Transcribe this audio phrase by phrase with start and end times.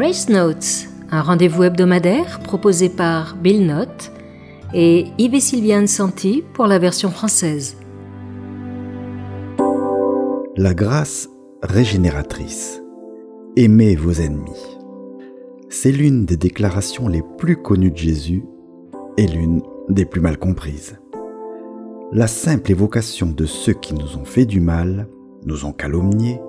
[0.00, 4.10] Grace Notes, un rendez-vous hebdomadaire proposé par Bill Note
[4.72, 7.76] et Yves Sylviane Santi pour la version française.
[10.56, 11.28] La grâce
[11.62, 12.80] régénératrice.
[13.56, 14.78] Aimez vos ennemis.
[15.68, 18.42] C'est l'une des déclarations les plus connues de Jésus
[19.18, 20.98] et l'une des plus mal comprises.
[22.10, 25.08] La simple évocation de ceux qui nous ont fait du mal,
[25.44, 26.40] nous ont calomniés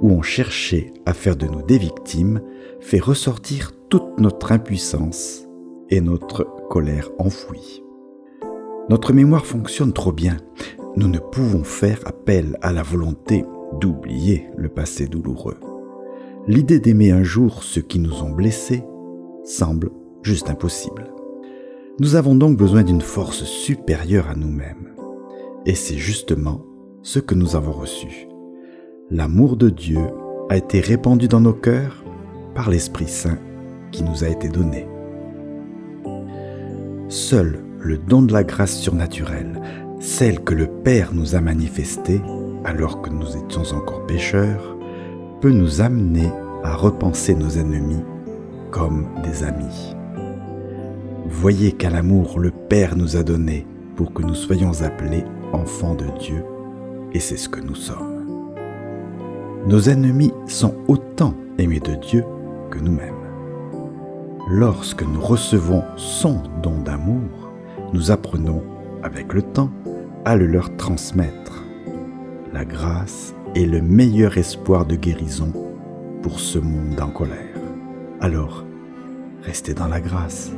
[0.00, 2.40] ou ont cherché à faire de nous des victimes
[2.80, 5.46] fait ressortir toute notre impuissance
[5.90, 7.82] et notre colère enfouie.
[8.88, 10.36] Notre mémoire fonctionne trop bien.
[10.96, 13.44] Nous ne pouvons faire appel à la volonté
[13.80, 15.58] d'oublier le passé douloureux.
[16.46, 18.82] L'idée d'aimer un jour ceux qui nous ont blessés
[19.44, 19.90] semble
[20.22, 21.12] juste impossible.
[22.00, 24.94] Nous avons donc besoin d'une force supérieure à nous-mêmes.
[25.66, 26.64] Et c'est justement
[27.02, 28.27] ce que nous avons reçu.
[29.10, 30.02] L'amour de Dieu
[30.50, 32.04] a été répandu dans nos cœurs
[32.54, 33.38] par l'Esprit Saint
[33.90, 34.86] qui nous a été donné.
[37.08, 39.62] Seul le don de la grâce surnaturelle,
[39.98, 42.20] celle que le Père nous a manifestée
[42.66, 44.76] alors que nous étions encore pécheurs,
[45.40, 46.28] peut nous amener
[46.62, 48.04] à repenser nos ennemis
[48.70, 49.96] comme des amis.
[51.24, 56.04] Voyez quel amour le Père nous a donné pour que nous soyons appelés enfants de
[56.20, 56.44] Dieu,
[57.14, 58.17] et c'est ce que nous sommes.
[59.66, 62.24] Nos ennemis sont autant aimés de Dieu
[62.70, 63.14] que nous-mêmes.
[64.48, 67.50] Lorsque nous recevons son don d'amour,
[67.92, 68.62] nous apprenons,
[69.02, 69.70] avec le temps,
[70.24, 71.64] à le leur transmettre.
[72.52, 75.52] La grâce est le meilleur espoir de guérison
[76.22, 77.36] pour ce monde en colère.
[78.20, 78.64] Alors,
[79.42, 80.50] restez dans la grâce